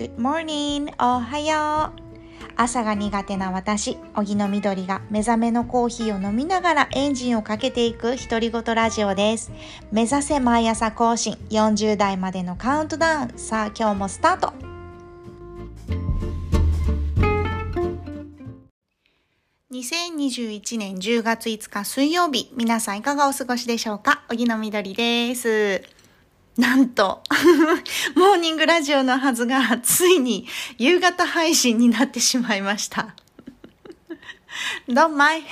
[0.00, 0.90] Good morning!
[0.98, 9.52] おはよう朝が苦手な私、荻野みどりが目覚めのコーヒーを飲みながらエンジンをかけていく独り言ラジオです。
[9.92, 13.32] 目指せ毎朝更新40代までのカウントダウン。
[13.36, 14.54] さあ今日もスタート
[19.70, 24.22] 2021年10月5日水曜日、皆さんいかがお過ごしでしょうか？
[24.30, 25.99] 荻野みどりです。
[26.60, 27.22] なんと、
[28.14, 30.46] モーニングラジオのはずが、ついに
[30.76, 33.14] 夕方配信になってしまいました。
[34.86, 35.42] どんまい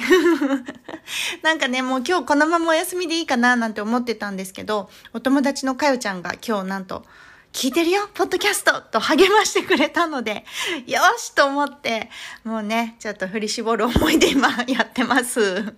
[1.40, 7.06] なんかね、もう今日このままお休みでいいかななんて思ってたんですけど、お友達のかよちゃんが今日なんと、
[7.54, 10.44] 聞いてるよポッドキャストと励ましてくれたので、
[10.86, 12.10] よしと思って、
[12.44, 15.72] もうね、ちょっと振り絞る思いで今やってます。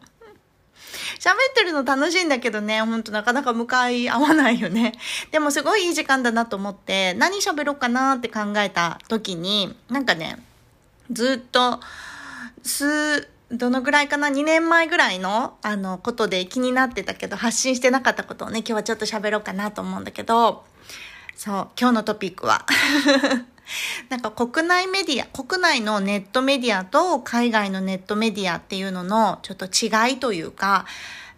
[1.19, 4.93] 喋ってるの楽しいんだけどね、ほんとなかなか向かい合わないよね。
[5.31, 10.43] でもすごいいい時間だなと思って、何喋ろうかなって考えた時に、なんかね、
[11.11, 11.81] ずっと、
[12.63, 20.65] す、どのぐらいかな ?2 年前ぐらいの、あの、ことで気になってたけど、発信してなかったことをね、今日はちょっと喋ろうかなと思うんだけど、
[21.35, 22.65] そう、今日のトピックは、
[24.09, 30.87] なんか国内メディア、国内のネットメディアと海外のネットメディアっていうののちょっと違いというか、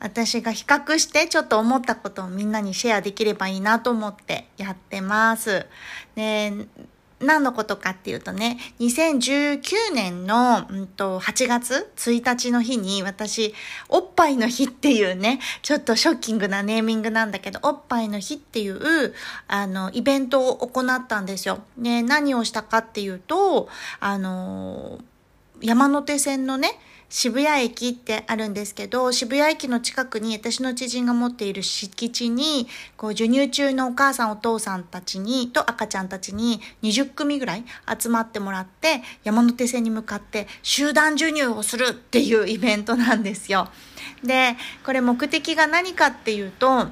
[0.01, 5.67] 私が比較してちょっと思ったことをみんなにシェアできればいいなと思ってやってます。
[6.17, 6.53] で、
[7.23, 9.61] 何のことかっていうとね、2019
[9.95, 13.55] 年の、うん、と8月1日の日に私、
[13.89, 19.15] おっぱいの日っていうね、ちょっとショッキングなネーミングなんだけど、おっぱいの日っていう、
[19.49, 21.61] あの、イベントを行ったんですよ。
[21.77, 23.69] ね、何をしたかっていうと、
[24.01, 24.99] あの、
[25.63, 37.65] 山手線のね、渋谷駅ってあるんですけど、渋谷駅の近くに私の知人が持っている敷地に、こう授乳中のお母さんお父さんたちに、と赤ちゃんたちに20組ぐらい
[38.01, 43.69] 集まってもらって、山手線に向かって集団授乳をするっていうイベントなんですよ。
[44.25, 46.89] で、これ目的が何かっていうと、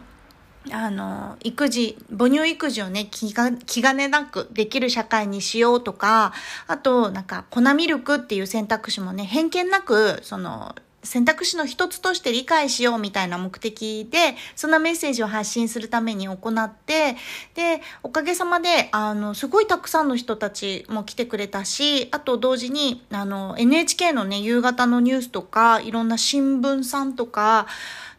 [0.71, 6.35] あの、育児、母乳育児をね、気が、気兼ねなくできる社会にしようとか、
[6.67, 17.17] あと、なんか、粉ミルクっていう選択肢もね、偏見なく、その、選択肢の一つとして理解しようみたいな目的で、そんなメッセージを発信するために行って、
[17.55, 27.67] で、おかげさまで、あの、すごいたくさんの人たちも来てくれたし、あと同時に、あの、NHK のね、夕方のニュースとか、いろんな新聞さんとか、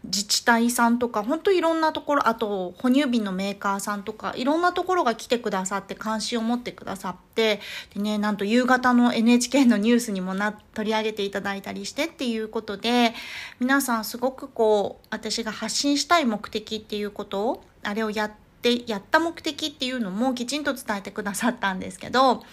[0.04, 7.60] 自治体さんとか、本当いろんなところ、あと、哺乳瓶のメーカーさんとか、いろんなところが来てくださって、関心を持ってくださって、
[7.94, 13.14] でね、なんと夕方の NHK のニュースにもな、取り上げていただいたりしてっていうことで、
[13.60, 18.41] 皆さんすごくこう、私が発信したい目的っていうことを、あれをやって、
[18.88, 22.44] やった目的っていうのもきちんと伝えてくださったんですけど、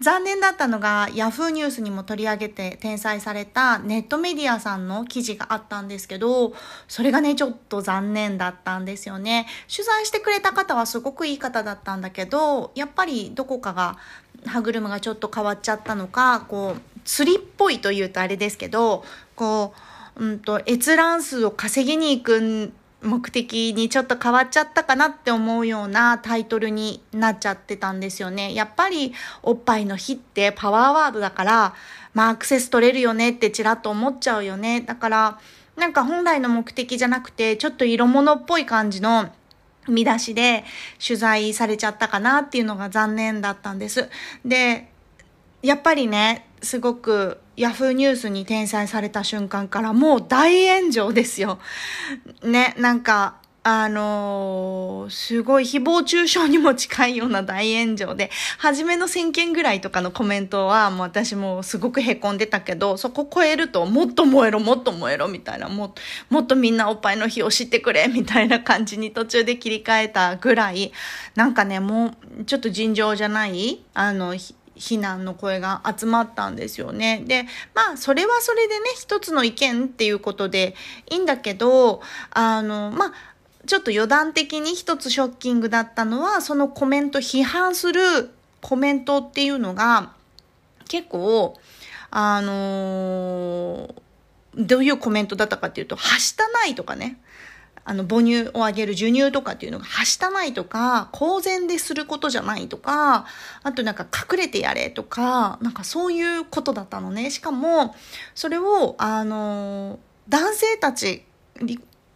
[0.00, 6.52] 残念だったのが Yahoo ニュースにも取り上げて転載されたネットメディアさんの記事があったんですけど、
[6.88, 9.46] それがね、ちょっと残念だったんですよね。
[9.74, 13.96] 取材してくれた方はすごくいい方だったんだけど、やっぱりどこかが
[14.46, 19.04] 歯車がちょっと変わっちゃったのか、こう、釣りっぽいというとあれですけど、
[19.36, 19.74] こ
[20.16, 22.72] う、うんと、閲覧数を稼ぎに行く
[23.04, 28.54] 目的にちょっと変わっちゃったかなって思うようなタイトルになっちゃってたんですよね。
[28.54, 31.74] やっぱりおっぱいの日ってパワーワードだから、
[32.14, 34.80] まあアクセス取れるよねってちらっと思っちゃうよね。
[34.80, 35.38] だから、
[35.76, 39.30] なんか本来の目的じゃなくて、ちょっと色物っぽい感じの
[39.88, 40.64] 見出しで
[41.04, 44.08] 取材されちゃったかなっていうのが残念だったんです。
[44.44, 44.88] で、
[45.64, 51.58] やっぱりね、すごくヤフーニュースに転載された瞬間からもう大炎上ですよ。
[52.42, 65.94] ね、なんか、あのー、すごい誹謗中傷にも近いような大炎上で、初めの1000件ぐらいとかのコメントはもう私もすごく凹んでたけど、そこ超えるともっと燃えろ、もっと燃えろみたいな、も
[66.28, 70.92] もっとみんなおっぱいの日を知ってくれみたいな感じに途中で切り替えたぐらい、
[71.34, 74.34] なんかね、もうちょっと尋常じゃない、あの、
[74.76, 77.22] 非難の声が集まったんですよね。
[77.26, 80.74] で、まあ、それはそれでね、一つの意見っていうことで
[81.10, 83.12] いいんだけど、あの、まあ、
[83.66, 88.30] ちょっと余談的に一つショッキングだったのは、そのコメント、批判する
[88.60, 90.12] コメントっていうのが、
[90.88, 91.56] 結構、
[92.10, 93.94] あのー、
[94.56, 97.18] どういうコメントだったかっていうと、はしたないとかね。
[97.84, 103.26] あの、母乳をあげる授乳とかっていうのが、はしたないとか、公然ですることじゃないとか、
[103.62, 107.30] あとなんか隠れてやれとか、なんかそういうことだったのね。
[107.30, 107.94] しかも、
[108.34, 109.98] それを、あの、
[110.28, 111.24] 男性たち、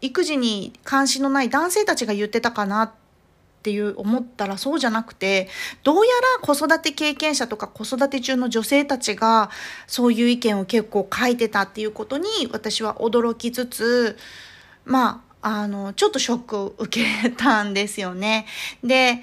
[0.01, 2.93] 育児に関心のない男性たちが言ってたかなっ
[3.59, 5.49] っていう思ったらそうじゃなくて、
[5.83, 9.51] どうやら子育て経験者とか子育て中の女性たちが
[9.87, 14.17] そういう意見を結構書いてたっていうことに私は驚きつつ、
[14.85, 18.47] まあ、あの、ちょっとショックを受けたんですよね。
[18.83, 19.21] で、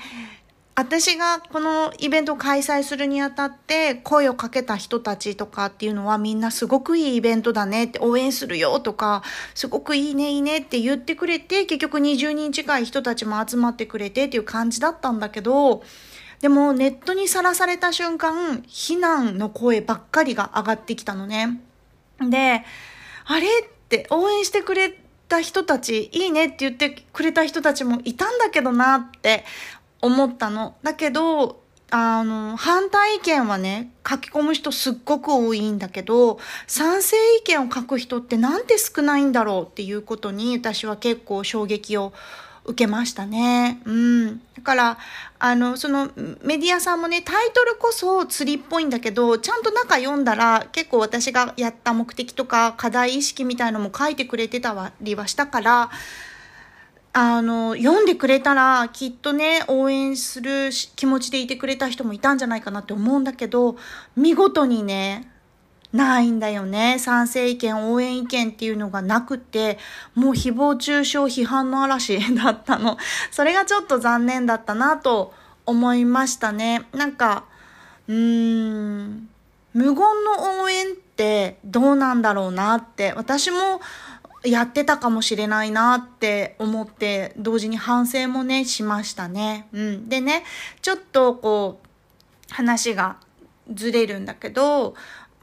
[0.77, 9.23] 私がこのイベントを開催するにあたって声をかけた人たちとかっていうのはみんなすごくいいイベントだねって応援するよとか
[9.53, 15.81] すごくいいねいいねって言ってくれて結局20人近い人たちも集まってくれてっていう感じだったんだけど
[16.41, 21.61] でもネットにさらされた瞬間非難の声ばっかりが上がってきたのね。
[22.19, 22.63] で、
[23.25, 29.43] あれって応援してくれた人たち、いいねって言ってくれた人たちもいたんだけどなって
[30.01, 30.75] 思ったの。
[30.83, 42.13] だけど、あの、反対意見はね、書き込む人すっごく多いんだけど、賛成意見を書く人ってなんて少ないんだろうっていうことに私は結構衝撃を
[42.65, 43.79] 受けましたね。
[43.85, 44.39] うん。
[44.55, 44.97] だから、
[45.39, 46.09] あの、その
[46.43, 55.91] メディアさんもね、タイトルこそ釣りっぽいんだけど、ちゃんと中読んだら結構私がやった目的とか課題意識みたいのも書いてくれてたりはしたから、
[57.13, 63.77] あの、読んでくれたら、きっとね、応援する気持ちでいてくれた人もいたんじゃないかなって思うんだけど、
[64.17, 65.31] 見事にね、
[65.95, 66.99] ないんだよね。
[66.99, 69.79] 賛成意見、応援意見っていうのがなくて、
[70.13, 72.97] もう誹謗中傷、批判の嵐だったの。
[73.31, 75.33] それがちょっと残念だったなと
[75.65, 76.83] 思いましたね。
[76.93, 77.45] なんか、
[78.07, 79.29] うーん、
[79.73, 83.81] 無言の応援ってどうなんだろうなって、私も
[84.43, 89.67] やってたかもしれないなって思って同時に反省もねしましたね。
[89.73, 90.43] うん、でね
[90.81, 93.17] ちょっとこう話が
[93.73, 94.93] ずれるんだけど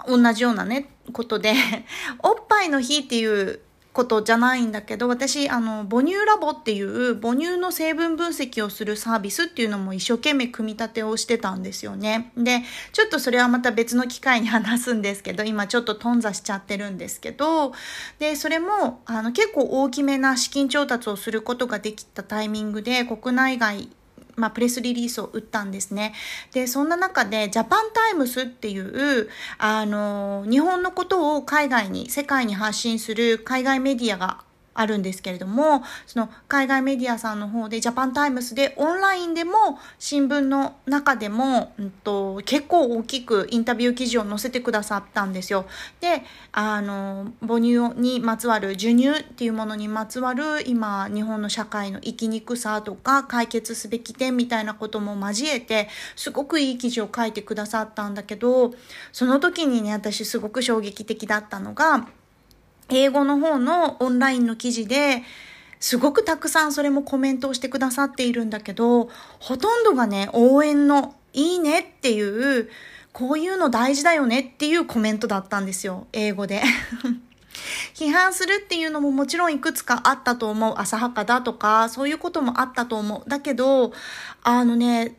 [0.06, 1.54] 同じようなねことで
[2.22, 3.60] おっぱいの日っていう
[3.92, 12.32] ことじゃないんだけど、私、あの、母乳ラボっていう母乳の成分分析をするサービスっていうのも一生懸命組み立てをしてたんですよね。
[12.36, 12.62] で、
[12.92, 17.72] ちょっとそれはまた別の機会に話すんですけど、今ちょっと頓挫しちゃってるんですけど、
[18.18, 23.90] で、それも、あの、結構大きめな資金調達をすることができたタイミングで、国内外
[24.36, 26.14] まあ、プレスリリースを打ったんですね。
[26.52, 34.38] で、そんな中で、ジャパンタイムスっていう、あの、日本のことを海外に、世界に発信する海外メディアが
[34.74, 45.66] あるんですけれども、その海外メディアさんの方でジャパンタイムスでオンラインでも新聞の中でも、うんと、結構大きくインタビュー記事を載せてくださったんですよ。
[46.00, 46.22] で、
[46.52, 58.72] あの、母乳にまつわる、授乳っていうものにまつわる今、日本の社会の生きにくさとか解決すべき点みたいなことも交えて、すごくいい記事を書いてくださったんだけど、
[59.12, 62.06] その時にね、私すごく衝撃的だったのが、
[62.92, 65.22] 英語の方のオンラインの記事で
[65.80, 69.08] すごくたくさんそれもコメントをしてくださっているんだけど、
[69.40, 72.70] ほとんどがね、応援のいいねっていう、
[73.12, 76.62] こういうの大事だよねっていうコメントだったんですよ、英語で。
[77.94, 80.74] 批判するっていうのももちろんいくつかあったと思う。
[80.78, 83.28] 浅はかだとか、そういうこともあったと思う。
[83.28, 83.92] だけど、
[84.44, 85.16] あのね、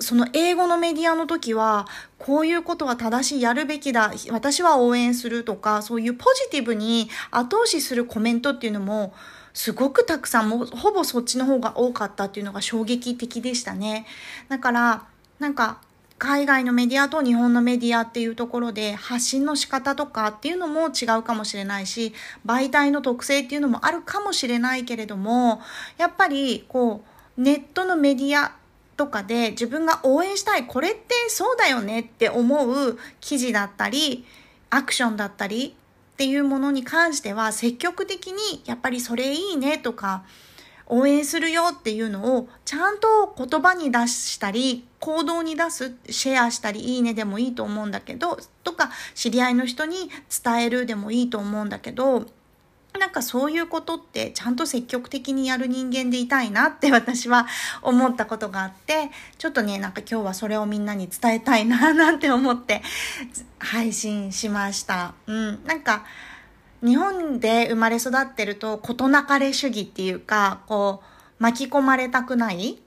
[0.00, 1.86] その英語のメディアの時は、
[2.18, 9.14] こういうことは正しい、やるべきだ、私は応援するとか、そういうポジティブに後押しするコメントっていうのも、
[9.52, 14.06] すごくたくさん、もほぼそっちの方が多かったっていうのが衝撃的でしたね。
[14.48, 15.06] だから、
[15.38, 15.78] なんか、
[16.18, 22.12] 海外のメディアと日本のメディアっていうところで発信の仕方とかっていうのも違うかもしれないし、
[22.44, 25.62] 媒体の特性っていうのもあるかもしれないけれども、
[25.96, 27.02] やっぱりこ
[27.38, 28.52] う、ネットのメディア
[29.00, 34.26] とかで自分が応援したい、これってそうだよねって思う記事だったり、
[34.68, 35.74] アクションだったり
[36.12, 40.24] っていうものに関しては積極的にやっぱりそれいいねとか、
[40.86, 50.10] 応援するよっていうのをちゃんと言葉に出したり行動に出すシェアしたりいいねでもいいと思うんだけどとか知り合いの人に
[50.44, 52.26] 伝えるでもいいと思うんだけど
[52.98, 57.46] なんかそういうことってちゃんと積極的にやる人間でいたいなって 私は
[57.82, 62.82] 思ったことがあって、ちょっとね、なんか今日はそれをみんなに伝えたいななんて思って
[63.58, 65.14] 配信しました。
[65.26, 65.64] うん。
[65.64, 66.04] なんか、
[66.82, 71.02] 日本で生まれ育ってると事なかれ主義っていうか、こ
[71.38, 72.80] う、巻き込まれたくない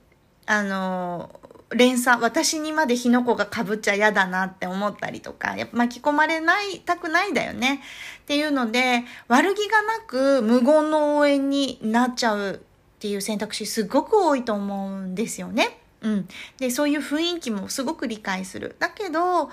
[0.46, 7.80] あの、連鎖、私にまで火の粉がかぶっちゃ嫌だなって思ったりとか、やっぱ巻き込まれないたくないだよね。
[8.20, 12.58] っていうので、悪気がなく無言の応援になっちゃうっ
[13.00, 15.78] ていう選択肢すごく多いと思うんですよね。
[16.02, 16.28] うん。
[16.58, 18.76] で、そういう雰囲気もすごく理解する。
[18.78, 19.50] だけど、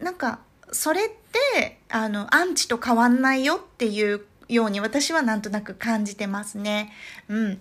[0.00, 0.38] なんか、
[0.70, 6.90] それって、あの、アンチと変わんないよっていうように私はなんとなく感じてますね。
[7.28, 7.60] うん。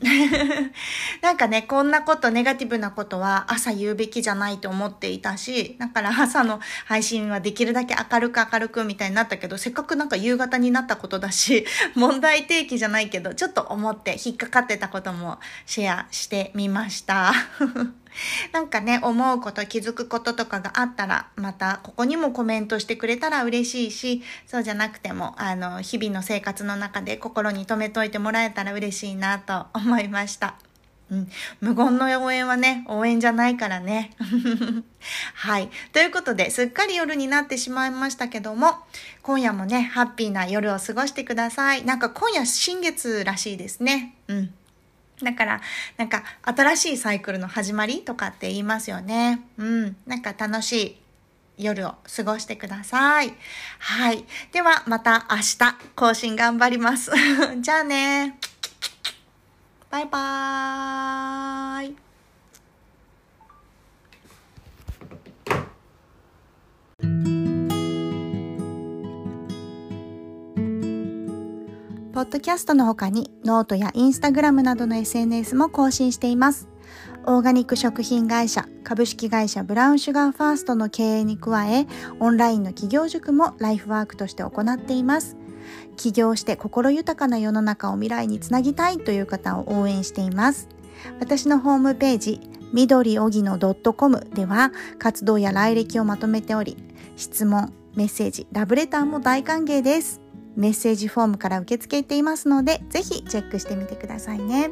[1.21, 11.65] なんかね、こんなこと、ネガティブなことは朝言うべきじゃないと思っていたし、だから朝の配信はできるだけ明るく明るくみたいになったけど、せっかくなんか夕方になったことだし、
[11.95, 17.33] 問題提起じゃないけど、ちょっと思って引っかかってたこともシェアしてみました。
[18.51, 30.55] なんかね、思うこと、気づくこととかがあったら、またここにもコメントしてくれたら嬉しいし、そうじゃなくても、あの、日々の生活の中で心に留めといてもらえたら嬉しいなと思いました。
[31.09, 31.29] うん、
[31.61, 34.11] 無言の応援はね、応援じゃないからね。
[35.35, 35.69] はい。
[35.93, 38.75] ということで、すっかり夜になってしまいましたけども、
[39.21, 41.85] 今夜もね、ハッピーな夜を過ごしてください。
[41.85, 44.15] なんか今夜新月らしいですね。
[44.27, 44.53] うん。
[45.23, 45.61] だから、
[45.97, 49.41] なんか、新しいサイクルの始まりとかって言いますよね。
[49.57, 49.97] うん。
[50.05, 50.73] なんか楽し
[51.57, 53.33] い夜を過ごしてください。
[53.79, 54.25] はい。
[54.51, 55.57] では、また明日、
[55.95, 57.11] 更新頑張ります。
[57.59, 58.37] じゃあね。
[59.89, 62.06] バイバーイ。
[72.17, 76.67] ポッドキャストの他にノートやインスタグラムなどの SNS も更新しています。
[77.27, 81.85] オーガニック食品会社株式会社ブラウンシュガーファーストの経営に加え、
[82.19, 85.37] オンラインの起業塾もライフワークとして行っています。
[85.95, 90.69] 起業して心豊かな世の中を未来につなぎたいという方を応援しています。
[91.19, 92.41] 私のホームページ、
[92.73, 96.77] 緑おぎの .com では活動や来歴をまとめており、
[97.15, 100.26] 質問、メッセージ、ラブレターも大歓迎です。
[100.57, 104.71] メッセージフォームから受け付けていますので、ぜひチェックしてみてくださいね。